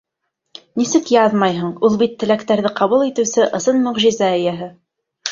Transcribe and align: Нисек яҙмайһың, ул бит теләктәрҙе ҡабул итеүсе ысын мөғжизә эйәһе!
Нисек 0.79 1.09
яҙмайһың, 1.15 1.67
ул 1.89 1.97
бит 2.01 2.15
теләктәрҙе 2.23 2.71
ҡабул 2.79 3.03
итеүсе 3.09 3.45
ысын 3.59 3.83
мөғжизә 3.89 4.31
эйәһе! 4.39 4.71